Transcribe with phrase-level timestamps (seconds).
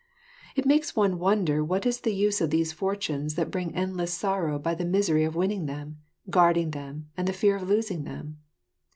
[0.55, 4.57] It makes one wonder what is the use of these fortunes that bring endless sorrow
[4.57, 8.39] by the misery of winning them, guarding them, and the fear of losing them.